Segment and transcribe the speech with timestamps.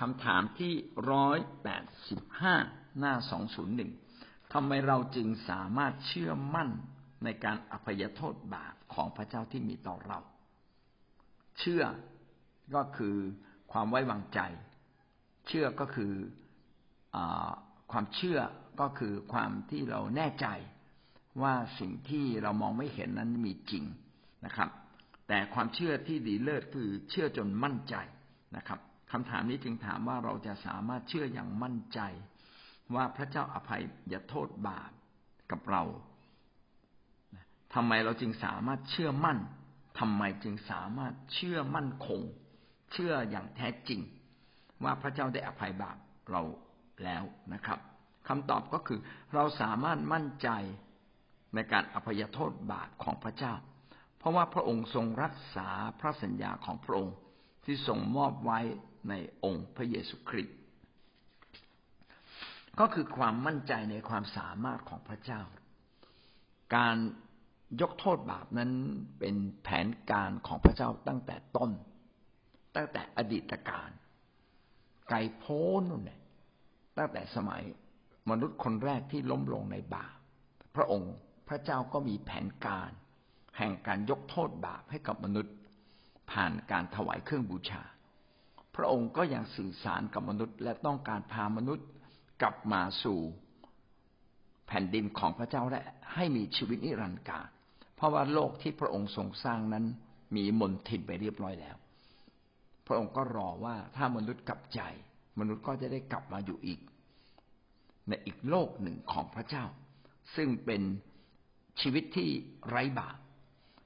[0.00, 0.72] คำถามที่
[1.10, 2.54] ร้อยแปดสิบห้า
[2.98, 3.90] หน้าสองศูนย์หนึ่ง
[4.52, 6.70] ทำไมเราจึงสามารถเชื่อมั่น
[7.24, 10.18] ในการอภัยโทษบาปของพระเจ้าที่มีต่อเรา
[11.58, 11.82] เชื่อ
[12.74, 13.16] ก็คือ
[13.72, 14.40] ความไว้วางใจ
[15.46, 16.12] เชื่อก็คือ
[17.14, 17.18] อ
[17.92, 18.38] ความเชื่อ
[18.80, 20.46] ก็คือความที่เราแน่ใจ
[21.42, 23.84] ว่าสิ่งที่เรามองไม่เห็นนั้นมีจริง
[24.44, 24.68] นะครับ
[25.28, 27.94] แต่ความเชื่อที่ดีเลิศคือเชื่อจนมั่นใจ
[28.56, 28.80] นะครับ
[29.16, 32.00] คำถามนี้จึงถามว่าเราจะสามารถเชื่ออย่างมั่นใจ
[32.94, 34.90] ว่าพระเจ้าอภัยอย่าโทษบาป
[35.50, 35.82] กับเรา
[37.74, 39.38] ทำไมเราจึงสามารถเชื่อมั่น
[39.98, 42.20] ทำไมจึงสามารถเชื่อมั่นคง
[42.92, 44.00] เชื่ออย่างแท้จริง
[44.84, 45.96] ว่าพระเจ้าได้อภัยบาป
[46.30, 46.42] เรา
[47.04, 47.22] แล้ว
[47.52, 47.78] นะครับ
[48.28, 49.00] คำตอบก็คือ
[49.34, 50.48] เราสามารถมั่นใจ
[51.54, 53.54] ในการอภัยโทษบาปของพระเจ้า
[54.18, 55.68] เพราะว่าพระองค์ทรงรักษา
[56.00, 57.16] พระสัญญาของพระองค์
[57.64, 58.60] ที่ทรงมอบไว้
[59.08, 60.58] ในองค์พระเยซูคริสต์
[62.80, 65.42] ก็คือความมั่นใจในความสามารถของพระเจ้า
[66.76, 66.96] การ
[67.80, 68.70] ยกโทษบาปนั้น
[69.18, 71.70] เป็นแผนการของพระเจ้าตั้งแต่ต้น
[72.76, 73.90] ตั้งแต่อดีตการ
[75.08, 76.20] ไกลโพ้นนู่นเนี่ย
[76.98, 77.62] ตั้งแต่สมัย
[78.30, 80.16] มนุษย์คนแรกที่ล้มลงในบาป
[80.76, 81.12] พระองค์
[81.48, 82.90] พระเจ้าก็มีแผนการ
[83.58, 85.54] แห่งการยกโทษบาปให้กับมนุษย์
[86.30, 87.82] ผ่านการถวายเครื่องบูชา
[88.76, 91.88] พระองค์ก็ยังสื่อสารกับมนุษย์ และต้องการพามนุษย์
[92.42, 93.18] กลับมาสู่
[94.66, 95.82] แผ่นดินของพระเจ้าและ
[96.14, 97.40] ให้มีชีวิตนิรันดร์กา
[97.96, 99.84] เพราะว่าโลกที่พระองค์ทรงสร้างนั้น
[100.36, 101.76] มีมนทินไปเรียบร้อยแล้ว
[102.86, 104.80] พระองค์ก็รอว่าถ้ามนุษย์กลับใจ
[105.40, 106.80] มนุษย์ก็จะได้กลับมาอยู่อีก
[108.08, 109.64] ในอีกโลกหนึ่งของพระเจ้า
[110.36, 110.82] ซึ่งเป็น
[111.80, 112.28] ชีวิตที่
[112.68, 113.16] ไร้บาป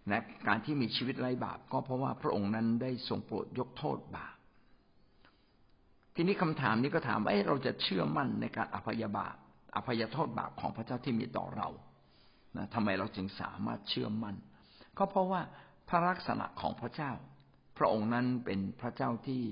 [0.09, 4.37] และการที่มีชีวิตไร้บาปก็เพราะว่าพระองค์นั้นได้ทรงโปรดยกโทษบาป
[6.21, 9.35] ทีนี้คำถามนี้ก็ถามว่าเราจะเชื่อมั่นในการอภัยบาป
[9.77, 11.69] อภัยโทษบาปของพระเจ้าที่มีต่อเรา
[12.57, 14.37] นะทำไมเราจึงสามารถเชื่อมั่น
[14.99, 15.41] ก็เพราะว่า
[15.89, 17.11] พระลักษณะของพระเจ้า
[17.79, 19.43] พระองค์นั้นเป็นพระเจ้าที่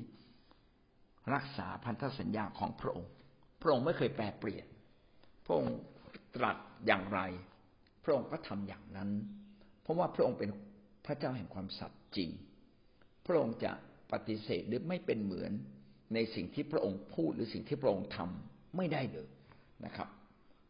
[1.35, 3.11] รักษาพันธสัญญาของพระองค์
[3.63, 4.67] พระองค์ไม่เคยแปรเปลี่ยน
[5.45, 5.77] พระองค์
[6.37, 6.57] ตรัส
[6.87, 7.21] อย่างไร
[8.05, 9.11] พระองค์ก็ทำอย่างนั้น
[9.83, 10.51] เพราะว่าพระองค์เป็น
[11.07, 12.31] พระเจ้าแห่งความสัตย์จริง
[13.27, 13.73] พระองค์จะ
[14.13, 15.55] ปฏิเสธหรือไม่เป็นเหมือน
[16.15, 19.29] ในสิ่งที่พระองค์พูดหรือสิ่งที่พระองค์ทำไม่ได้เลย
[19.85, 20.09] นะครับ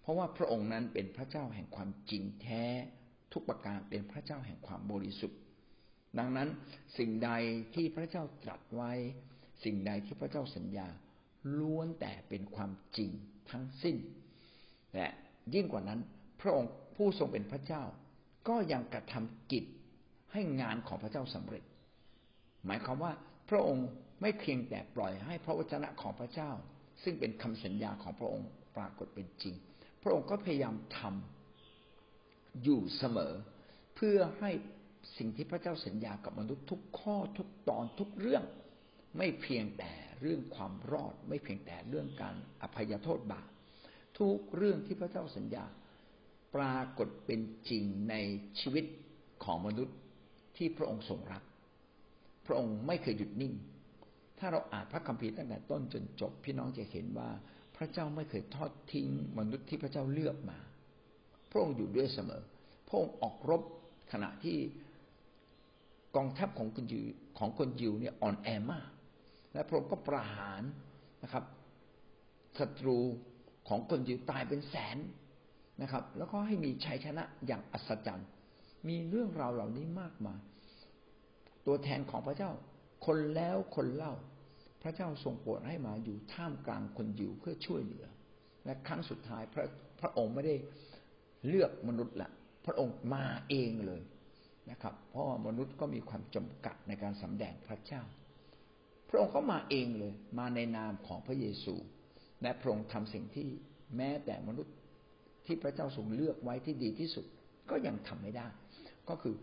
[0.01, 2.65] เพราะว่าพระองค์นั้นเป็นพระเจ้าแห่งความจริงแท้
[3.33, 5.41] ทุกประการเป็นพระเจ้าแห่งความบริสุทธิ์
[6.19, 6.49] ดังนั้น
[6.99, 7.31] สิ่งใด
[7.75, 8.93] ที่พระเจ้าตรัสไว้
[9.65, 10.89] สิ่งใดที่พระเจ้าสัญญา
[11.59, 13.11] ล้วนแต่เป็นความจริง
[13.51, 13.97] ทั้งสิ้น
[14.95, 15.09] และ
[15.55, 16.01] ยิ่งกว่านั้น
[16.41, 17.83] พระองค์ผู้ทรงเป็นพระเจ้า
[18.49, 19.65] ก็ยังกระทำกิจ
[20.33, 21.65] ให้งานของพระเจ้าสำเร็จ
[22.67, 23.13] หมายความว่า
[23.51, 23.89] พระองค์
[24.21, 26.51] ไม่เพียงแต่ปล่อยให้พระวจนะของพระเจ้า
[27.03, 29.55] ซึ่งเป็นคำสัญญาของพระองค์ปรากฏเป็นจริง
[30.03, 33.33] พระองค์ก็พยายามทำอยู่เสมอ
[33.95, 34.51] เพื่อให้
[35.17, 38.45] สิ่งที่พระเจ้าสัญญากับมนุษย์ทุกข้อทุกตอนทุกเรื่อง
[39.19, 43.49] ไม่เพียงแต่เรื่องความรอด ไม่เพียงแต่เรื่องการอภัยโทษบาป
[44.19, 45.65] ทุกเรื่องที่พระเจ้าสัญญา
[46.55, 47.41] ปรากฏเป็น
[47.71, 48.15] จริงใน
[48.61, 48.85] ชีวิต
[49.45, 49.97] ของมนุษย์
[50.57, 51.43] ที่พระองค์ทรงรัก
[52.47, 53.55] พระองค์ไม่เคยหยุดนิ่ง
[54.39, 57.31] ถ้าเราอ่านพระคัมภีร์ตั้งแต่ต้นจนจบ พี่น้องจะเห็นว่า
[57.77, 59.09] พระเจ้าไม่เคยทอดทิ้ง
[59.39, 60.59] มนุษย์ที่พระเจ้าเลือกมา
[61.51, 62.43] พระองค์อยู่ด้วยเสมอ
[62.89, 63.63] พระองค์ออกรบ
[64.13, 64.59] ขณะที่
[66.17, 67.05] กองทัพของคนยิว
[67.39, 68.89] ของคนยิวเนี่ยอ่อนแอมาก
[69.53, 70.63] และพระองค์ก็ประหาร
[71.23, 71.45] นะครับ
[72.59, 72.99] ศัตรู
[73.69, 74.97] ของคนยิวตายเป็นแสน
[75.83, 78.29] นะครับ แล้วก็ให้มีชัยชนะอย่างอัศจรรย์
[78.89, 80.41] มีเรื่องราวเหล่านี้มากมาย
[81.67, 82.51] ตัวแทนของพระเจ้า
[83.07, 84.15] คนแล้วคนเล่า
[84.83, 88.07] พระเจ้าทรงโปรดให้มาอยู่ท่ามกลางคนอยู่เพื่อช่วยเหลือ
[88.65, 89.65] และครั้งสุดท้ายพระ
[90.01, 90.55] พระองค์ไม่ได้
[91.49, 92.31] เลือกมนุษย์ละ
[92.67, 94.03] พระองค์มาเองเลย
[94.71, 98.03] นะครับ เพราะว่ามนุษย์ก็มีความจำกัดในการสำแดงพระเจ้า
[99.09, 101.75] พระองค์ก็มาเองเลย มาในนามของพระเยซู
[102.43, 103.49] และพระองค์ทำสิ่งที่
[103.97, 104.75] แม้แต่มนุษย์
[105.47, 107.25] ที่พระเจ้าทรงเลือกไว้ที่ดีที่สุด
[107.71, 108.47] ก็ยังทำไม่ได้
[109.09, 109.35] ก็คือ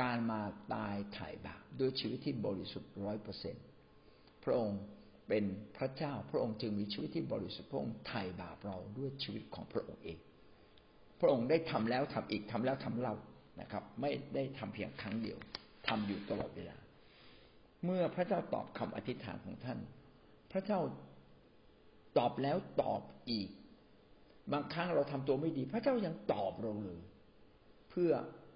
[0.00, 0.42] การมา
[0.74, 3.56] ตายถ่ายบาปด้วยชีวิตที่บริสุทธิ์ร้อยเปอร์เซ็น
[4.44, 4.80] พระองค์
[5.28, 5.44] เป็น
[5.76, 10.18] พระเจ้าพระองค์จึงมีชีวิตที่บริสุทธิ์พระองค์ไถ่บาปเราด้วยชีวิตของพระองค์เอง
[11.20, 13.14] พระองค์ได้ทำแล้วทำอีกทำแล้วทำเล่า
[13.60, 15.38] นะครับ ไม่ได้ทำเพียงครั้งเดียว
[15.88, 16.76] ทำอยู่ตลอดเวลา
[17.84, 19.78] เมื่อพระเจ้าตอบคำอธิษฐานของท่าน
[20.52, 20.80] พระเจ้า
[22.18, 23.48] ตอบแล้วตอบอีก
[24.52, 27.00] บางครั้งเราทำตัวไม่ดี พระเจ้ายังตอบเราเลย
[27.90, 28.12] เพื่อ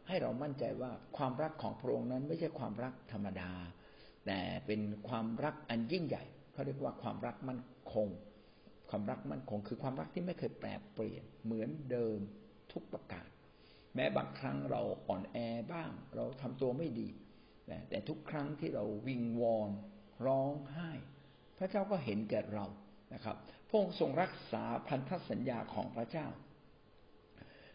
[0.09, 3.51] ให้เรามั่นใจว่าความรักของพระองค์นั้นไม่ใช่ความรักธรรมดา
[4.27, 7.61] แต่เป็นความรักอันยิ่งใหญ่เขาเรียกว่าความรักมั่น
[7.93, 8.09] คง
[8.91, 12.19] ความรักมั่นคง คือความรักที่ไม่เคยแปรเปลี่ยนเหมือนเดิม
[12.73, 13.27] ทุกประการ
[13.95, 15.37] แม้บางครั้งเราอ่อนแอ
[15.73, 17.09] บ้าง เราทำตัวไม่ดี
[17.89, 19.71] แต่ทุกครั้งที่เราวิงวอน
[20.27, 20.91] ร้องไห้
[21.59, 22.67] พระเจ้าก็เห็นแก่เรา
[23.15, 23.37] นะครับ
[23.69, 26.27] พระองค์ทรงรักษาพันธสัญญาของพระเจ้า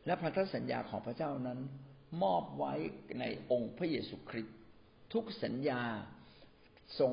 [0.05, 1.59] และพันธสัญญาของพระเจ้านั้น
[2.21, 2.73] มอบไว้
[3.19, 4.55] ในองค์พระเยซูคริสต์
[5.13, 5.81] ทุกสัญญา
[6.99, 7.11] ทรง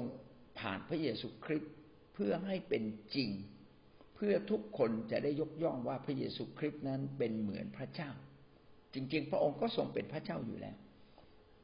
[0.58, 1.72] ผ่านพระเยซูคริสต์
[2.14, 2.84] เพื่อให้เป็น
[3.14, 3.30] จริง
[4.14, 8.10] เพื่อทุกคนจะได้ยกย่องว่าพระเยซูคริสต์นั้นเป็นเหมือนพระเจ้า
[8.94, 10.76] จริง ๆ พระองค์ก็ทรงเป็นพระเจ้าอยู่แล้ว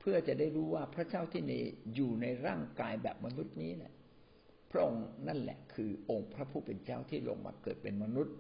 [0.01, 1.53] เพื่อจะได้รู้ว่าพระเจ้าที่ใน
[1.95, 3.93] อยู่ในร่างกายแบบมนุษย์นี้แหละ
[4.71, 8.35] พระองค์นั่นแหละคือองค์พระผู้เป็นเจ้าที่ลงมาเกิดเป็นมนุษย์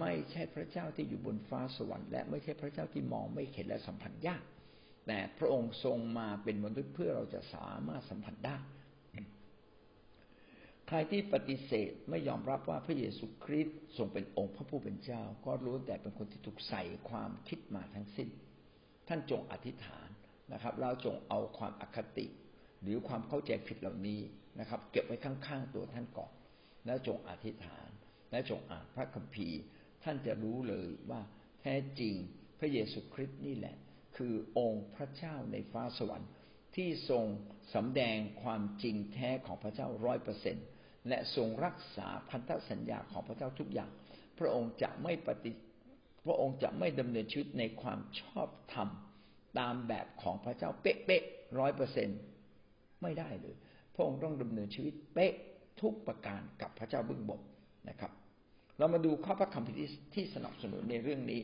[0.00, 4.42] ไม่ใช่พระเจ้าที่อยู่บนฟ้าสวรรค์และไม่ใช่พระเจ้าที่มองไม่เห็นและสัมผัสยาก
[5.06, 8.58] แต่พระองค์ทรงมาเป็นมนุษย์เพื่อเราจะสามารถสัมผัสได้
[10.88, 18.28] ใครที่ปฏิเสธไม่ยอมรับว่าพระเยซูคริสต์ทรงเป็นองค์พระผู้เป็นเจ้า ก็รู้แต่เป็นคนที่ถูกใส่ความคิดมาทั้งสิ้น
[19.08, 20.08] ท่านจงอธิษฐาน
[20.52, 22.26] นะครับ เราจงเอาความอคติ
[22.82, 24.20] หรือความเข้าใจผิดเหล่านี้
[24.60, 26.32] นะครับ เก็บไว้ข้างๆตัวท่านก่อน
[26.86, 27.88] แล้วจงอธิษฐาน
[28.30, 29.60] และจงอ่านพระคัมภีร์
[30.04, 31.20] ท่านจะรู้เลยว่า
[31.60, 32.14] แท้จริง
[32.58, 33.76] พระเยซูคริสต์นี่แหละ
[34.16, 36.30] คือองค์พระเจ้าในฟ้าสวรรค์
[36.76, 37.24] ที่ทรง
[37.74, 40.66] สำแดงความจริงแท้ของพระเจ้าร้อยเปอร์เซ็นต์
[41.08, 43.90] และทรงรักษาพันธสัญญาของพระเจ้าทุกอย่าง
[44.38, 45.52] พระองค์จะไม่ปฏิ
[46.26, 48.88] พระองค์จะไม่ดำเนินชีวิตในความชอบธรรม
[49.58, 52.08] ตามแบบของพระเจ้าเป๊ะๆร้อยเปอร์เซ็น
[53.02, 53.56] ไม่ได้เลย
[53.94, 55.32] พระองค์ต้องดำเนินชีวิตเป๊ะ
[55.80, 57.40] ทุกประการกับพระเจ้าบึ้งบก
[57.88, 58.12] นะครับ
[58.78, 59.76] เรามาดูข้อพระคัมภีร์
[60.14, 61.40] ที่สนับสนุนในเรื่องนี้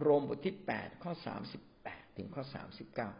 [0.00, 3.10] โรมบทที่แปดข้อสามสิบแปดถึงข้อสามสิบเก้า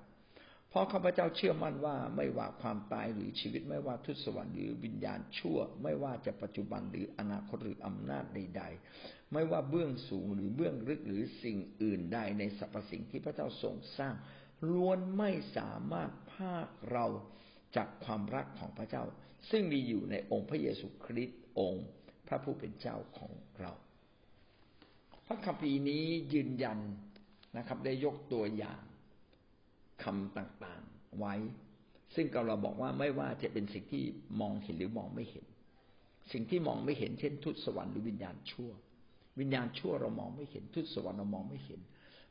[0.76, 8.62] ราะข้าพเจ้าเชื่อมั่นว่าไม่ว่าความตายหรือชีวิตไม่ว่าทุสวรรค์หรือวิญญาณชั่ว ไม่ว่าจะปัจจุบันหรืออนาคตหรืออำนาจใด
[8.98, 14.14] ๆ ไม่ว่าเบื้องสูงหรือเบื้องลึกหรือสิ่งอื่นใดในสรรพสิ่งที่พระเจ้าทรงสร้าง
[14.72, 17.06] ล้วนไม่สามารถพากเรา
[17.76, 19.04] จากความรักของพระเจ้า
[19.50, 21.86] ซึ่งมีอยู่ในองค์พระเยซูคริสต์องค์
[22.26, 23.72] พระผู้เป็นเจ้าของเรา
[25.26, 26.78] พระคัมภีร์นี้ยืนยัน
[27.56, 28.82] นะครับ ได้ยกตัวอย่าง
[30.04, 31.34] คำต่างๆไว้
[32.14, 34.04] ซึ่งเราบอกว่าไม่ว่าจะเป็นสิ่งที่
[34.40, 35.46] มองเห็นหรือมองไม่เห็น
[36.32, 38.70] สิ่งที่มองไม่เห็นเช่น ทุตสวรรค์หรือวิญญาณชั่ว
[39.40, 41.80] วิญญาณชั่วเรามองไม่เห็น ทุตสวรรค์เรามองไม่เห็น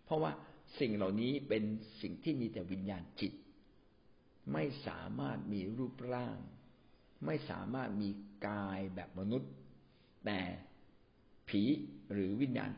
[0.06, 0.32] เพราะว่า
[0.80, 1.64] สิ่งเหล่านี้เป็น
[2.02, 3.34] สิ่งที่มีแต่วิญญาณจิต
[4.54, 6.38] ไม่สามารถมีรูปร่าง
[7.26, 8.10] ไม่สามารถมี
[8.48, 9.52] กายแบบมนุษย์
[10.26, 10.40] แต่
[11.50, 11.62] ผี
[12.12, 12.72] หรือวิญญาณ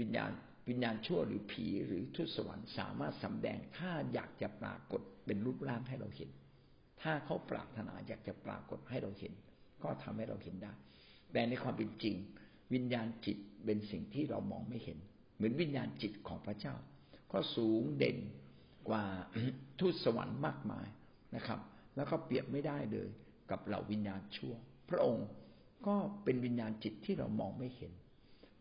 [0.00, 0.30] วิญญาณ
[0.68, 6.30] วิญญาณชั่วหรือผีหรือทุตสวรรค์สามารถสำแดงถ้าอยากจะปรากฏเป็นรูปร่างให้เราเห็น
[7.02, 9.32] ถ้าเขาปรารถนาอยากจะปรากฏให้เราเห็น
[9.82, 10.72] ก็ทำให้เราเห็นได้
[11.32, 12.14] แต่ในความเป็นจริง
[12.74, 14.98] วิญญาณจิตเป็นสิ่งที่เรามองไม่เห็น
[15.36, 16.74] เหมือนวิญญาณจิตของพระเจ้า
[17.32, 18.18] ก็สูงเด่น
[18.88, 19.04] กว่า
[19.80, 20.88] ทูตสวรรค์มากมาย
[21.36, 21.60] นะครับ
[21.96, 23.08] แล้วก็เปรียบไม่ได้เลย
[23.50, 24.54] กับเหล่าวิญญาณชั่ว
[24.90, 25.26] พระองค์
[25.86, 27.92] ก็เป็นวิญญาณจิตที่เรามองไม่เห็น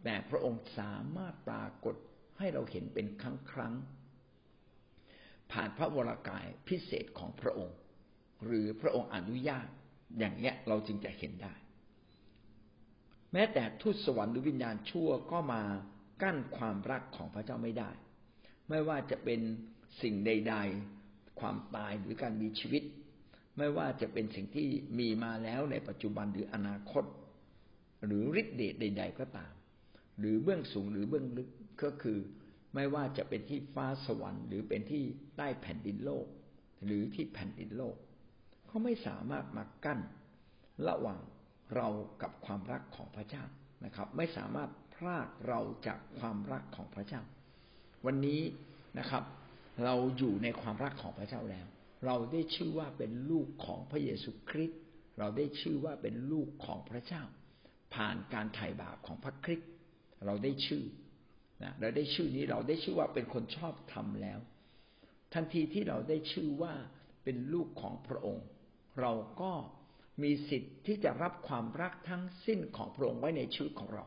[0.03, 1.95] แต่พระองค์สามารถปรากฏ
[2.39, 3.73] ให้เราเห็นเป็นครั้งครั้ง
[5.51, 7.77] ผ่านพระวรากายพิเศษของพระองค์
[8.45, 9.68] หรือพระองค์อนุญาต
[10.19, 11.53] อย่างเนี้ยเราจึงจะเห็นได้
[13.33, 15.63] แม้แต่ทูตสวรรค์หรือวิญญาณชั่วก็มา
[16.22, 17.91] กั้นความรักของพระเจ้าไม่ได้
[18.69, 19.41] ไม่ว่าจะเป็น
[20.01, 20.55] สิ่งใด
[20.98, 22.84] ๆ ความตายหรือการมีชีวิต
[23.58, 24.67] ไม่ว่าจะเป็นสิ่งที่
[25.00, 27.03] มีมาแล้วในปัจจุบันหรืออนาคต
[28.05, 29.53] หรือฤทธิ์เดชใด ๆ ก็ตาม
[30.20, 31.50] หรือเบื้องสูงหรือเบื้องลึก
[31.84, 32.20] ก็คือ
[32.75, 35.03] ไม่ว่าจะเป็นที่ฟ้าสวรรค์ หรือเป็นที่
[35.38, 36.25] ใต้แผ่นดินโลก
[36.86, 37.96] หรือที่แผ่นดินโลก
[38.67, 40.00] เขาไม่สามารถมากั้น
[40.88, 41.20] ระหว่าง
[41.75, 41.88] เรา
[42.22, 43.43] กับความรักของพระเจ้า
[43.86, 47.22] นะครับ ไม่สามารถพรากเราจากความรักของพระเจ้า
[48.05, 48.41] วันนี้
[49.00, 49.24] นะครับ
[49.84, 51.67] เราอยู่ในความรักของพระเจ้าแล้ว
[52.05, 54.79] เราได้ชื่อว่าเป็นลูกของพระเยซูคริสต์
[55.20, 57.24] เราได้ชื่อว่าเป็นลูกของพระเจ้า
[57.96, 59.70] ผ่านการไถ่บาปของพระคริสต์
[60.25, 60.84] เราได้ชื่อ
[61.63, 64.39] นะเราได้ชื่อนี้เราได้ชื่อว่าเป็นคนชอบธรรมแล้ว
[65.34, 66.74] ทันทีที่เราได้ชื่อว่า
[67.24, 68.46] เป็นลูกของพระองค์
[69.00, 69.51] เราก็
[70.24, 74.05] มีสิทธิ์ที่จะรับความรักทั้งสิ้นของพระองค์ไว้ในชีวิตของเรา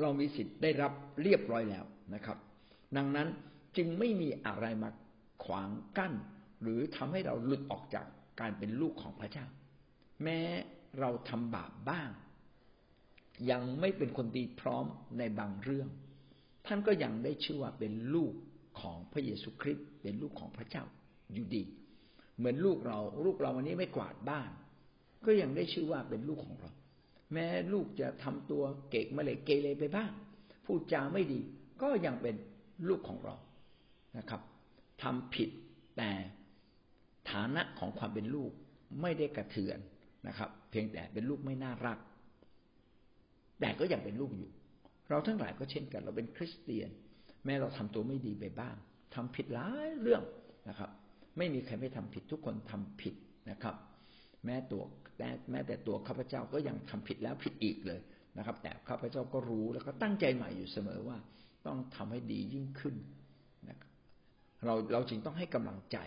[0.00, 1.84] เรามีสิทธิ์ได้รับเรียบร้อยแล้ว
[2.14, 2.38] นะครับ
[2.96, 3.28] ดังนั้น
[3.76, 4.90] จึงไม่มีอะไรมา
[5.44, 5.68] ขวาง
[5.98, 6.14] กั้น
[6.62, 8.06] หรือทำให้เราหลุดออกจาก
[8.40, 9.46] การเป็นลูกของพระเจ้า
[10.22, 10.40] แม้
[11.00, 12.10] เราทำบาปบ้าง
[13.50, 14.84] ยังไม่เป็นคนดีพร้อม
[15.18, 15.88] ในบางเรื่อง
[16.66, 18.32] ท่านก็ยังได้ชื่อว่าเป็นลูก
[18.80, 20.84] ของพระเยซูคริสต์เป็นลูกของพระเจ้า
[21.32, 21.64] อยู่ดี
[22.36, 24.50] เหมือนลูกเรา ลูกเราวันนี้ไม่กวาดบ้าน
[25.26, 26.70] ก็ยังได้ชื่อว่าเป็นลูกของเรา
[27.32, 30.10] แม้ลูกจะทำตัวเกกมาเลยเกเรไปบ้าง
[30.64, 31.40] พูดจาไม่ดี
[31.82, 32.34] ก็ยังเป็น
[32.88, 33.34] ลูกของเรา
[34.18, 34.40] นะครับ
[35.02, 35.50] ทำผิด
[35.96, 36.10] แต่
[37.30, 38.50] ฐานะของความเป็นลูก
[39.00, 39.78] ไม่ได้กระเทือน
[40.28, 41.98] นะครับ เพียงแต่เป็นลูกไม่น่ารัก
[43.60, 44.50] แต่ก็ยังเป็นลูกอยู่
[45.08, 46.90] เราทั้งหลายก็เช่นกัน เราเป็นคริสเตียน
[47.44, 48.76] แม้เราทำตัวไม่ดีไปบ้าง
[49.14, 50.22] ทำผิดหลายเรื่อง
[50.68, 50.90] นะครับ
[51.38, 53.14] ไม่มีใครไม่ทำผิดทุกคนทำผิด
[53.50, 53.74] นะครับ
[54.44, 54.82] แม้ตัว
[55.18, 58.00] แต่แม้แต่ตัวข้าพเจ้าก็ยังทำผิดแล้วผิดอีกเลย
[58.38, 61.18] นะครับ แต่ข้าพเจ้าก็รู้แล้วก็ตั้งใจใหม่อยู่เสมอว่า
[61.66, 62.96] ต้องทำให้ดียิ่งขึ้น
[64.64, 65.98] เราเราจึงต้องให้กำลังใจ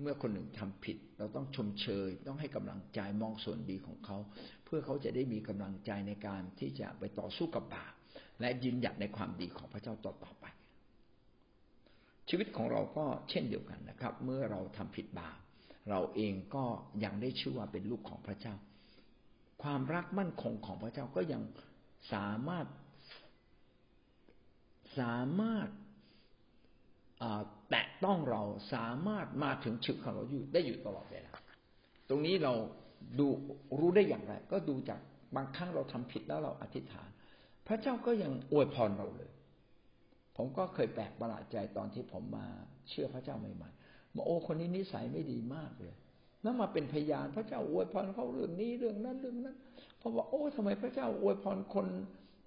[0.00, 4.16] เมื่อคนหนึ่งทำผิด เราต้องชมเชย ต้องให้กำลังใจมองส่วนดีของเขา
[4.64, 7.92] เพื่อเขาจะได้มีกำลังใจในการที่จะไปต่อสู้กับบาป
[8.40, 10.46] และยืนหยัดในความดีของพระเจ้าต่อต่อไป
[12.28, 15.38] ชีวิตของเราก็เช่นเดียวกันนะครับ เมื่อเราทำผิดบาป
[15.90, 16.64] เราเองก็
[17.04, 18.54] ยังได้ชื่อว่าเป็นลูกของพระเจ้า
[19.62, 21.42] ความรักมั่นคงของพระเจ้าก็ยัง
[22.12, 22.66] สามารถ
[24.98, 25.68] สามารถ
[27.68, 28.42] แตะ ต้องเรา
[28.74, 31.32] สามารถมาถึงชีวิตของเราอยู่ได้อยู่ตลอดเวลา
[32.08, 32.52] ตรงนี้เรา
[33.18, 33.26] ดู
[33.80, 35.00] รู้ได้อย่างไร ก็ดูจาก
[35.36, 37.08] บางครั้งเราทำผิดแล้วเราอธิษฐาน
[37.66, 39.30] พระเจ้าก็ยังอวยพรเราเลย
[40.36, 42.46] ผมก็เคยแปลกประหลาดใจตอนที่ผมมา
[42.88, 45.94] เชื่อพระเจ้าใหม่ๆว่าโอ้คนนี้นิสัยไม่ดีมากเลย
[46.42, 49.56] แล้วมาเป็นพยานพระเจ้าอวยพรเขาเรื่องนี้เรื่องนั้นเรื่องนั้น
[49.98, 51.86] เพราะว่าโอ้ทำไมพระเจ้าอวยพรคน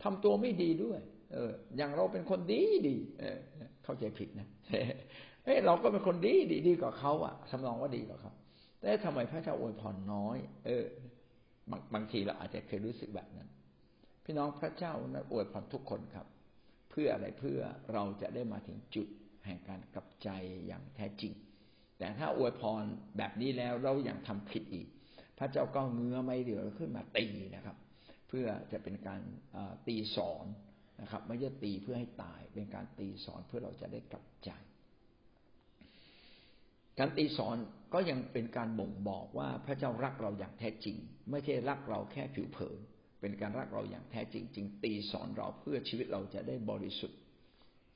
[0.04, 1.00] ทำตัวไม่ดีด้วย
[1.34, 3.40] เออ อย่างเราเป็นคนดีดี เออ
[3.84, 4.48] เข้าใจผิดนะ
[5.44, 8.32] เอ้เราก็เป็นคนดีดีดีกว่าเขาอะสำรองว่าดีกว่าเขา
[8.80, 10.86] แต่ทำไมพระเจ้าอวยพรน้อย เออ
[11.72, 13.50] บางบางทีเราอาจจะเคยรู้สึกแบบนั้น
[14.24, 16.28] พี่น้องพระเจ้านะอวยพรทุกคนครับ
[16.90, 17.60] เพื่ออะไรเพื่อ
[17.94, 19.08] เราจะได้มาถึงจุด
[19.46, 20.30] แห่งการกลับใจ
[20.68, 21.34] อย่างแท้จริง
[21.98, 22.84] แต่ถ้าอวยพร
[23.18, 24.88] แบบนี้แล้วเรายัางทำผิดอีก
[25.38, 27.26] พระเจ้าก็เงื้อไม่เดียวขึ้นมาตี
[27.56, 27.78] นะครับ
[28.28, 29.22] เพื่อจะเป็นการ
[29.88, 30.46] ตีสอน
[31.04, 34.50] นะครับ ไม่ใช่ตีเพื่อให้ตาย เป็นการตีสอนเพื่อเราจะได้กลับใจ
[37.00, 37.58] การตีสอน
[37.94, 40.98] ก็ยังเป็นการบ่งบอกว่าพระเจ้ารักเราอย่างแท้จริง
[41.32, 42.80] ไม่ใช่รักเราแค่ผิวเผิน
[43.22, 47.20] เป็นการรักเราอย่างแท้จริงจึงตีสอนเราเพื่อชีวิตเราจะได้บริสุทธิ์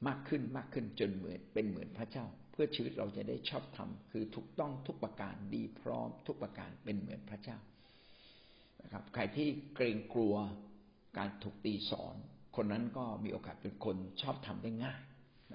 [0.08, 7.58] มากขึ้นมากขึ้นจนเหมือนเป็นเหมือนพระเจ้า เพื่อชีวิตเราจะได้ชอบธรรมคือถูกต้องทุกประการดีพร้อม ทุกประการเป็นเหมือนพระเจ้า
[8.82, 10.36] นะครับ ใครที่เกรงกลัว
[11.18, 12.16] การถูกตีสอน
[12.58, 15.02] คนนั้นก็มีโอกาสเป็นคนชอบทำได้ง่าย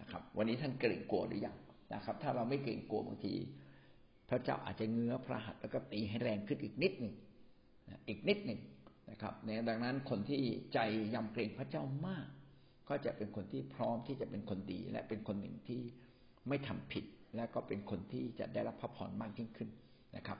[0.00, 1.56] นะครับ วันนี้ท่านเกรงกลัวหรือยัง
[1.94, 3.34] นะครับ ถ้าเราไม่เกรงกลัวบางที
[4.28, 7.14] พระเจ้าอาจจะเงื้อพระหัตถ์แล้วก็ตีให้แรงขึ้นอีกนิดหนึ่ง
[8.08, 8.60] อีกนิดหนึ่ง
[9.10, 10.40] นะครับเนี่ยดังนั้นคนที่
[10.74, 10.78] ใจ
[11.14, 12.26] ยำเกรงพระเจ้ามาก
[12.88, 15.80] ก็จะเป็นคนที่พร้อมที่จะเป็นคนดี และเป็นคนหนึ่งที่
[16.48, 17.04] ไม่ทำผิด
[17.36, 19.68] และก็เป็นคนที่จะได้รับพระพรมากยิ่งขึ้น
[20.16, 20.38] นะครับ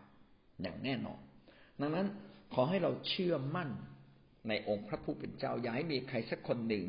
[0.62, 1.20] อย่างแน่นอน
[1.80, 2.06] ดังนั้น
[2.54, 3.70] ขอให้เราเชื่อมั่น
[4.48, 6.84] ในองค์พระผู้เป็นเจ้า อย่าให้มีใครสักคนหนึ่ง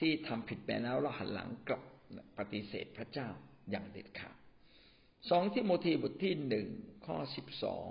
[0.00, 1.82] ที่ทำผิดไปแล้วเราหันหลังกลับ
[2.38, 3.28] ปฏิเสธพระเจ้า
[3.70, 4.36] อย่างเด็ดขาด
[5.30, 6.68] สองที่โมทีบทที่หนึ่ง
[7.06, 7.86] ข้อสิบสอง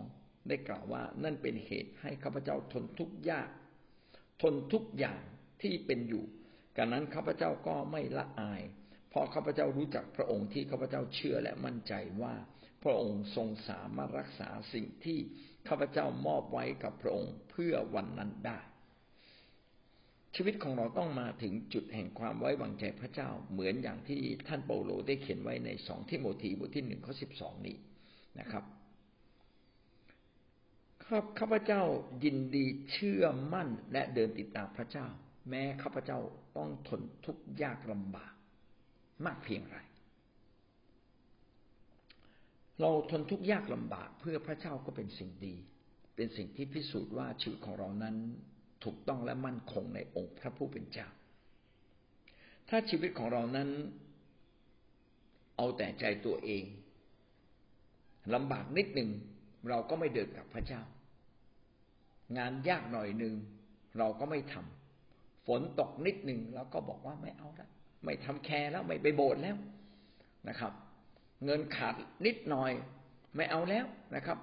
[0.48, 3.50] ได้กล่าวว่านั่นเป็นเหตุให้ข้าพเจ้าทนทุกข์ยาก
[4.42, 5.22] ทนทุกอย่าง
[5.62, 6.24] ที่เป็นอยู่
[6.78, 8.62] การนั้นข้าพเจ้าก็ไม่ละอาย
[9.10, 12.36] เพราะข้าพเจ้ารู้จักพระองค์ที่ข้าพเจ้าเชื่อและมั่นใจว่า
[12.84, 15.20] พระองค์ทรงสามารถรักษาสิ่งที่
[15.68, 18.60] ข้าพเจ้ามอบไว้กับพระองค์เพื่อวันนั้นได้
[20.36, 27.78] ชีวิตของเราต้องมาถึงจุดแห่งความไว้วางใจพระเจ้า เหมือนอย่างที่ท่านเปาโลได้เขียนไว้ในสองทิโมธีบทที่หนึ่งข้อสิบสองนี้
[28.40, 28.64] นะครับ
[31.06, 31.82] ครับข้าพเจ้า
[32.24, 33.24] ยินดีเชื่อ
[33.54, 35.08] มั่นและเดินติดตามพระเจ้า
[35.50, 36.20] แม้ข้าพเจ้า
[36.58, 38.34] ต้องทนทุกข์ยากลำบาก
[39.26, 39.78] มากเพียงไร
[42.82, 45.56] เราทนทุกข์ยากลำบาก เพื่อพระเจ้าก็เป็นสิ่งดี
[46.16, 48.16] เป็นสิ่งที่พิสูจน์ว่าชีวิตของเรานั้น
[48.84, 51.08] ถูกต้องและมั่นคงในองค์พระผู้เป็นเจ้า
[52.70, 53.70] ถ้าชีวิตของเรานั้น
[55.58, 56.64] เอาแต่ใจตัวเอง
[58.34, 59.10] ลำบากนิดหนึ่ง
[59.70, 60.82] เราก็ไม่เดินกับพระเจ้า
[62.38, 63.36] งานยากหน่อยหนึ่ง
[63.98, 67.70] เราก็ไม่ทำฝนตกนิดหนึ่งเราก็บอกว่าไม่เอาแล้ว
[68.04, 69.58] ไม่ทำแคร์แล้วไม่ไปโบสถ์แล้ว
[70.50, 70.74] นะครับ
[71.46, 72.72] เงินขาดนิดหน่อย
[73.36, 73.86] ไม่เอาแล้ว
[74.16, 74.38] นะครับ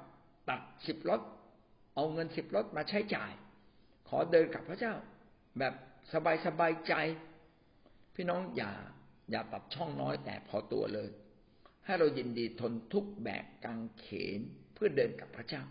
[0.50, 1.20] ตัดสิบรถ
[1.94, 3.32] เอาเงินสิบรถมาใช้จ่าย
[4.12, 4.94] ขอเดินกับพระเจ้า
[5.58, 5.74] แบบ
[6.12, 6.94] สบายสบายใจ
[8.14, 8.72] พี่น้องอย่า
[9.30, 11.10] อย่าตัดช่องน้อยแต่พอตัวเลย
[11.84, 14.06] ให้เรายินดีทนทุกแบกกังเข
[14.38, 14.40] น
[14.74, 15.62] เพื่อเดินกับพระเจ้า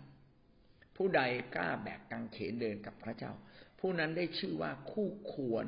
[0.96, 1.20] ผู้ใด
[1.54, 3.32] กล้าแบกกังเขนเดินกับพระเจ้า
[3.80, 5.66] ผู้นั้นได้ชื่อว่าคู่ควร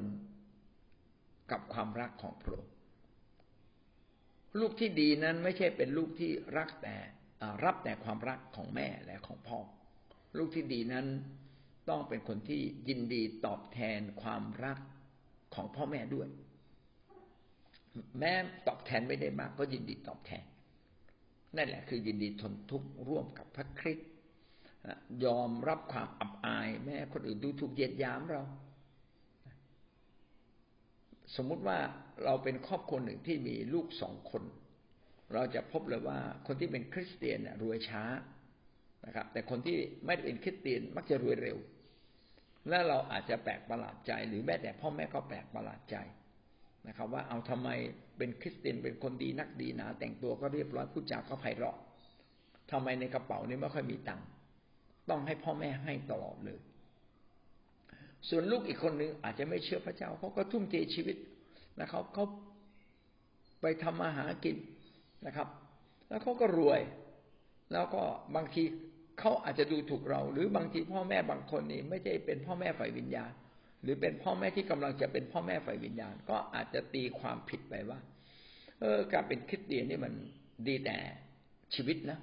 [1.50, 2.72] กับความรักของพระองค์
[4.60, 6.96] ลูกที่ดีนั้นไม่ใช่เป็นลูกที่รักแต่
[7.64, 9.58] รับแต่ความรักของแม่และของพ่อ
[10.38, 11.06] ลูกที่ดีนั้น
[11.88, 14.78] ต้องเป็นคนที่ยินดีตอบแทนความรัก
[15.54, 16.28] ของพ่อแม่ด้วย
[18.18, 18.32] แม้
[18.68, 20.44] ตอบแทนไม่ได้มากก็ยินดีตอบแทน
[21.56, 24.08] นั่นแหละคือยินดีทนทุกข์ร่วมกับพระคริสต์
[25.24, 28.42] ยอมรับความอับอาย แม้คนอื่นดูถูกเยียดยามเรา
[31.36, 31.78] สมมุติว่า
[32.24, 34.42] เราเป็นครอบครัวหนึ่งที่มีลูกสองคน
[35.34, 38.04] เราจะพบเลยว่าคนที่เป็นคริสเตียนรวยช้า
[39.06, 41.58] นะครับแต่คนที่ไม่เป็นคริสเตียนมักจะรวยเร็ว
[42.68, 45.96] และเราอาจจะแปลกประหลาดใจ หรือแม้แต่พ่อแม่ก็แปลกประหลาดใจ
[46.88, 47.68] นะครับ ว่าเอาทำไม
[48.18, 51.76] เป็นคริสเตียนเป็นคนดีนักดีหนา แต่งตัวก็เรียบร้อยพูดจาก็ไพเราะ
[52.70, 54.26] ทำไมในกระเป๋านี้ไม่ค่อยมีตังค์
[55.10, 56.60] ต้องให้พ่อแม่ให้ตลอดเลย
[58.28, 61.16] ส่วนลูกอีกคนนึงอาจจะไม่เชื่อพระเจ้าเขาก็ทุ่มเทชีวิต
[61.80, 62.24] นะครับเขา
[63.60, 64.56] ไปทำมาหากิน
[65.26, 65.48] นะครับ
[66.08, 66.80] แล้วเขาก็รวย
[67.72, 68.02] แล้วก็
[68.34, 68.62] บางที
[69.18, 73.32] เขาอาจจะดูถูกเรา หรือบางทีพ่อแม่บางคนนี่ไม่ใช่เป็นพ่อแม่ฝ่ายวิญญาณ
[73.82, 77.98] หรือเป็นพ่อแม่ที่กำลังจะเป็นพ่อแม่ฝ่ายวิญญาณ ก็อาจจะตีความผิดไปว่า
[78.80, 80.12] เออ การเป็นคริสเตียนนี่มัน
[80.66, 80.98] ดีแต่
[81.74, 82.18] ชีวิตนะ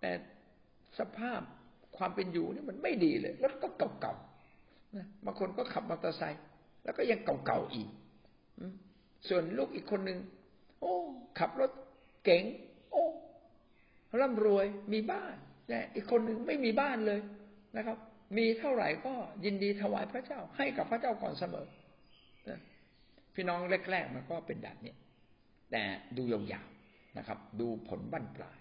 [0.00, 0.10] แต่
[0.98, 1.40] สภาพ
[1.96, 6.42] ความเป็นอยู่นี่มันไม่ดีเลยรถก็เก่าๆนะบางคนก็ขับมอเตอร์ไซค์
[6.84, 7.88] แล้วก็ยังเก่าๆอีก
[9.28, 10.18] ส่วนลูกอีกคนหนึ่ง
[10.80, 10.94] โอ้
[11.38, 11.70] ขับรถ
[12.24, 12.44] เก๋ง
[12.90, 13.04] โอ้
[14.20, 15.36] ร่ำรวยมีบ้าน
[15.68, 17.20] แต่อีกคนหนึ่งไม่มีบ้านเลย
[17.76, 17.96] นะครับ
[18.36, 19.14] มีเท่าไหร่ก็
[19.44, 21.66] ยินดีถวายพระเจ้า ให้กับพระเจ้าก่อนเสมอ
[23.34, 24.94] พี่น้องแรกๆมันก็เป็นแบบนี้
[25.72, 25.82] แต่
[26.16, 28.58] ดูยาวๆนะครับ ดูผลบั้นปลาย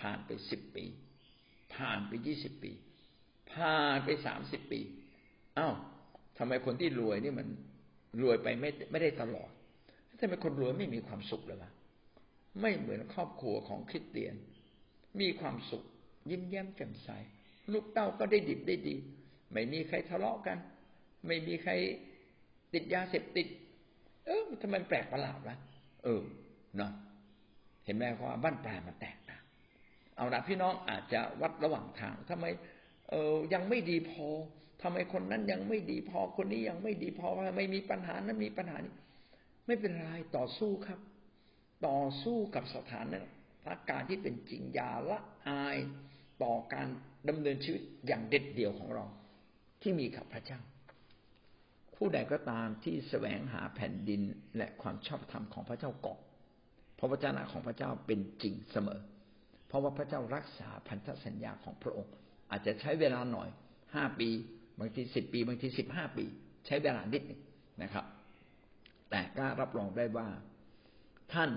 [0.00, 0.84] ผ่านไปสิบปี
[1.74, 2.72] ผ่านไปยี่สิบปี
[3.52, 4.80] ผ่านไปสามสิบปี
[5.58, 5.74] อ้าว
[6.38, 7.46] ทำไมคนที่รวยนี่มัน
[8.22, 9.50] รวยไปไม่ไม่ได้ตลอด
[10.20, 11.70] ทำไมคนรวยไม่มีความสุขเลยวะ
[12.60, 14.34] ไม่เหมือนครอบครัวของคริสเตียน
[15.20, 15.84] มีความสุข
[16.30, 17.08] ยิ้มแย้มแจ่มใส
[17.72, 18.94] ลูกเต้าก็ได้ดิบได้ดี
[19.52, 20.58] ไม่มีใครทะเลาะกัน
[21.26, 21.72] ไม่มีใคร
[22.72, 23.46] ติดยาเสพติด
[24.26, 25.56] เออทำไมแปลกประหลาดวะ
[26.04, 26.22] เออ
[26.76, 26.92] เนาะ
[27.84, 29.42] เห็นไหมว่าบ้านปลายมันแตกต่าง
[30.16, 32.46] เอาละพี่น้องอาจจะวัดระหว่างทางทำไม
[33.10, 34.26] เออยังไม่ดีพอ
[34.82, 38.94] ทำไมคนนั้นยังไม่ดีพอ คนนี้ยังไม่ดีพอทำไมมีปัญหานั้นมีปัญหานี้
[39.66, 41.00] ไม่เป็นไรต่อสู้ครับ
[41.86, 43.12] ต่อสู้กับสถาน
[43.88, 45.76] การณ์ที่เป็นจริงยาละอาย
[46.42, 46.88] ต่อการ
[47.28, 49.04] ดำเนินชีวิตอย่างเด็ดเดี่ยวของเรา
[49.82, 50.60] ที่มีกับพระเจ้า
[51.96, 54.22] ผู้ใดก็ตามที่แสวงหาแผ่นดิน
[54.56, 56.20] และความชอบธรรมของพระเจ้าก่อน
[56.96, 59.00] เพราะวจนะของพระเจ้าเป็นจริงเสมอ
[59.68, 62.12] เพราะว่าพระเจ้ารักษาพันธสัญญาของพระองค์
[62.50, 63.48] อาจจะใช้เวลาหน่อย
[63.94, 64.28] ห้าปี
[64.78, 66.24] บางทีสิบปี บางทีสิบห้าปี
[66.66, 67.40] ใช้เวลานิดหนึ่ง
[67.82, 68.04] นะครับ
[69.10, 70.28] แต่กล้ารับรองได้ว่า
[71.32, 71.50] ท่าน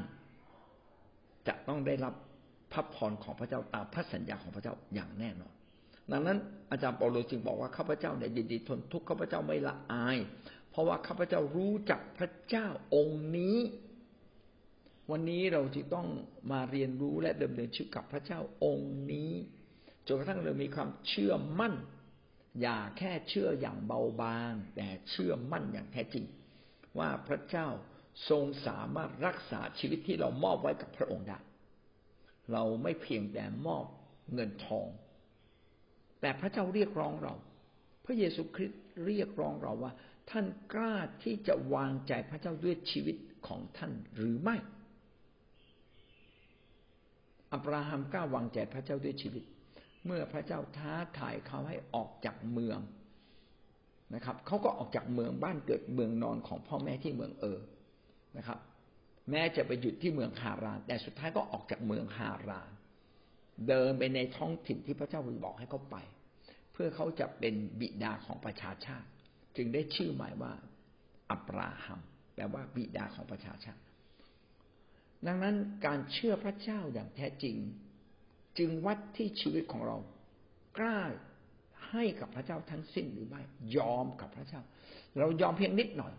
[1.48, 2.14] จะต้องได้รับ
[2.72, 5.54] พระพรของพระเจ้าตามพระสัญญาของพระเจ้าอย่างแน่นอน
[6.12, 6.38] ดังนั้น
[6.72, 10.18] อาจารย์เปาโลจึงบอกว่าข้าพเจ้าในยินดีทนทุกข์ข้าพเจ้าไม่ละอาย
[10.70, 13.58] เพราะว่าข้าพเจ้ารู้จักพระเจ้าองค์นี้
[15.12, 16.08] วันนี้เราจึงต้อง
[16.52, 19.32] มาเรียนรู้และดำเนินชีวิตกับพระเจ้าองค์นี้
[20.08, 21.74] จนกระทั่งเรามีความเชื่อมั่น
[22.62, 26.26] อย่าแค่เชื่ออย่างเบาบาง แต่เชื่อมั่นอย่างแท้จริง
[27.00, 27.68] ว่าพระเจ้า
[28.30, 31.40] ทรงสามารถรักษาชีวิตที่เรามอบไว้กับพระองค์ได้
[32.54, 33.86] เราไม่เพียงแต่มอบ
[34.34, 34.88] เงินทอง
[36.22, 37.34] แต่พระเจ้าเรียกร้องเรา
[38.06, 39.92] พระเยซูคริสต์เรียกร้องเราว่า
[40.30, 43.16] ท่านกล้าที่จะวางใจพระเจ้าด้วยชีวิต
[43.48, 44.58] ของท่านหรือไม่
[47.54, 49.44] อับราฮัมกล้าวางใจพระเจ้าด้วยชีวิต
[50.06, 52.80] เมื่อพระเจ้าท้าทายเขาให้ออกจากเมือง
[54.16, 57.60] นะครับเขาก็ออกจากเมืองบ้านเกิดเมืองนอนของพ่อแม่ที่เมืองเออ
[58.38, 58.60] นะครับ
[59.32, 62.70] แม้จะไปหยุดที่เมืองฮาราน แต่สุดท้ายก็ออกจากเมืองฮาราน
[63.68, 65.98] เดินไปในท้องถิ่นที่พระเจ้าบอกให้เขาไป
[66.72, 69.08] เพื่อเขาจะเป็นบิดาของประชาชาติ
[69.56, 70.54] จึงได้ชื่อหมายว่า
[71.32, 72.00] อับราฮัม
[72.36, 73.82] แปลว่าบิดาของประชาชาติ
[75.28, 77.56] ดังนั้นการเชื่อพระเจ้าอย่างแท้จริง
[78.58, 79.98] จึงวัดที่ชีวิตของเรา
[80.78, 81.00] กล้า
[81.90, 83.42] ให้กับพระเจ้าทั้งสิ้นหรือไม่
[83.78, 84.62] ยอมกับพระเจ้า
[85.18, 86.14] เรายอมเพียงนิดหน่อย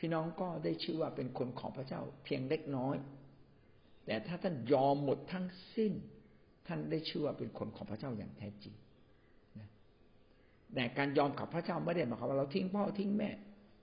[0.00, 2.96] พี่น้องก็ได้ชื่อว่าเป็นคนของพระเจ้าเพียงเล็กน้อย
[4.06, 5.92] แต่ถ้าท่านยอมหมดทั้งสิ้น
[6.66, 8.74] ท่านได้ชื่อว่าเป็นคนของพระเจ้าอย่างแท้จริง
[10.74, 13.30] แต่การยอมกับพระเจ้าไม่ได้หมายความว่าเราทิ้งพ่อทิ้งแม่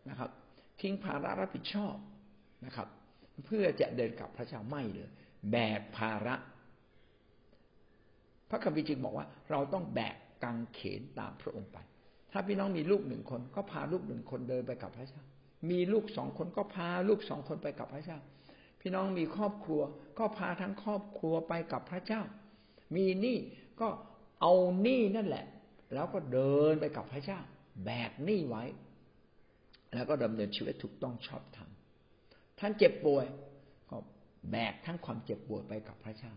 [0.10, 0.32] นะครับ
[0.82, 1.96] ทิ้งภาระรับผิดชอบ
[2.66, 2.88] นะครับ
[3.46, 5.10] เพื่อจะเดินกับพระเจ้าไม่เลย
[5.52, 6.36] แบกภาระ
[8.50, 11.78] พระคัมภีร์จึงบอกว่า เราต้องแบกกังเขนตามพระองค์ไป
[12.32, 15.22] ถ้าพี่น้องมีลูกหนึ่งคน ก็พาลูกหนึ่งคนเดินไปกับพระเจ้า
[15.70, 18.20] มีลูกสองคนก็พาลูกสองคนไปกับพระเจ้า
[18.80, 19.82] พี่น้องมีครอบครัว
[20.20, 22.22] ก็พาทั้งครอบครัวไปกับพระเจ้า
[22.96, 23.38] มีหนี้
[23.82, 23.88] ก็
[24.42, 25.46] เอาหนี้นั่นแหละ
[25.94, 27.40] แล้วก็เดินไปกับพระเจ้า
[27.86, 28.64] แบกหนี้ไว้
[29.94, 31.70] แล้วก็ดำเนินชีวิตถูกต้องชอบธรรม
[32.60, 33.26] ท่านเจ็บป่วย
[33.90, 33.98] ก็
[34.52, 36.34] แบกทั้งความเจ็บป่วยไปกับพระเจ้า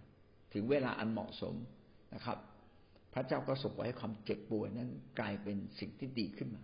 [0.53, 1.55] ถึงเวลาอันเหมาะสม
[2.15, 2.39] นะครับ
[3.15, 6.63] พระเจ้าก็ส่งไว้ความเจ็บป่วยนั้นกลายเป็นสิ่งที่ดีขึ้นมา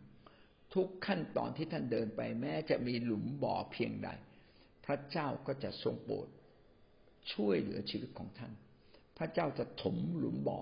[0.74, 4.08] ทุกขั้นตอนที่ท่านเดินไปแม้จะมีหลุมบ่อเพียงใด
[4.86, 6.28] พระเจ้าก็จะทรงโปรด
[7.32, 8.52] ช่วยเหลือชีวิตของท่าน
[9.18, 10.60] พระเจ้าจะถมหลุมบ่อ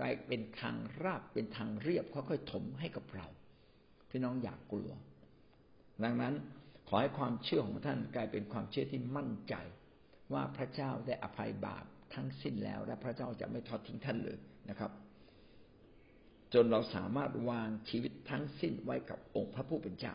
[0.00, 3.26] กลายเป็นทางราบเป็นทางเรียบค่อยๆถมให้กับเรา
[4.10, 4.90] พี่น้องอยากกลัว
[6.04, 6.34] ดังนั้น
[6.88, 9.54] ขอให้ความเชื่อของท่านกลายเป็นความเชื่อที่มั่นใจ
[10.32, 14.38] ว่าพระเจ้าได้อภัยบาปทั้งสิ้นแล้ว และพระเจ้าจะไม่ทอดทิ้งท่านเลย
[14.70, 14.90] นะครับ
[16.56, 20.14] จนเราสามารถวางชีวิตทั้งสิ้นไว้กับองค์พระผู้เป็นเจ้า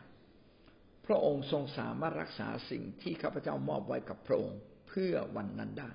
[1.05, 5.89] พระองค์ทรงสามารถรักษาสิ่งที่ข้าพเจ้ามอบไว้กับพระองค์เพื่อวันนั้นได้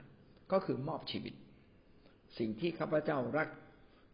[0.53, 1.35] ก็คือมอบชีวิต
[2.39, 3.49] สิ่งที่ข้าพเจ้ารัก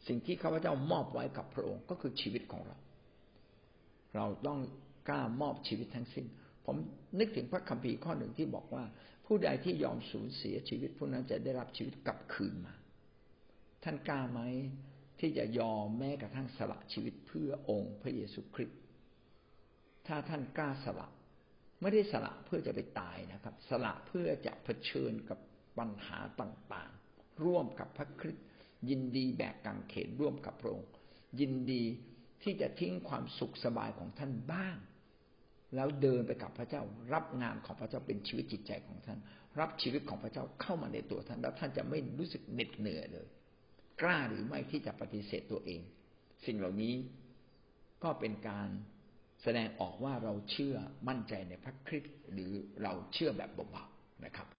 [0.06, 2.76] สิ่งที่ข้าพเจ้ามอบไว้กับพระองค์ก็คือชีวิตของเรา
[4.16, 4.58] เราต้อง
[5.08, 6.26] กล้ามอบชีวิตทั้งสิ้น
[6.66, 6.76] ผม
[7.18, 8.84] นึกถึงพระคัมภีร์ข้อหนึ่งที่บอกว่า
[9.26, 12.74] ผู้ใดที่ยอมสูญเสียชีวิตผู้นั้นจะได้รับชีวิตกลับคืนมา
[13.84, 14.40] ท่านกล้าไหม
[15.22, 18.80] ที่จะยอมแม้กระทั่งสละชีวิตเพื่อองค์พระเยซูคริสต์
[20.06, 21.08] ถ้าท่านกล้าสละ
[21.80, 25.38] ไม่ได้สละเพื่อจะไปตายนะครับ สละเพื่อจะเผชิญกับ
[25.78, 28.46] ปัญหาต่างๆ ร่วมกับพระคริสต์
[28.90, 30.88] ยินดีแบกกางเขนร่วมกับพระองค์
[31.40, 31.82] ยินดี
[32.42, 34.76] ที่จะทิ้งความสุขสบายของท่านบ้าง
[35.74, 36.82] แล้วเดินไปกับพระเจ้า
[37.12, 39.18] รับงานของพระเจ้าเป็นชีวิตจิตใจของท่าน
[39.60, 43.28] รับชีวิตของพระเจ้าเข้ามาในตัวท่านแล้วท่านจะไม่รู้สึกเหน็ดเหนื่อยเลย
[44.02, 45.82] กล้าหรือไม่ที่จะปฏิเสธตัวเอง
[46.46, 46.94] สิ่งเหล่านี้
[48.02, 48.68] ก็เป็นการ
[49.42, 50.76] แสดงออกว่าเราเชื่อ
[51.08, 54.48] มั่นใจในพระคริสต์หรือเราเชื่อแบบเบาๆนะครับ